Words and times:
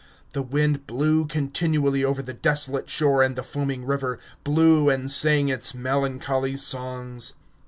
The 0.33 0.41
wind 0.41 0.87
blew 0.87 1.25
continually 1.27 2.03
over 2.03 2.23
the 2.23 2.33
desolate 2.33 2.89
shore 2.89 3.21
and 3.21 3.35
the 3.35 3.43
foaming 3.43 3.85
river 3.85 4.17
blew 4.43 4.89
and 4.89 5.11
sang 5.11 5.49
its 5.49 5.75
melancholy 5.75 6.57
songs... 6.57 7.33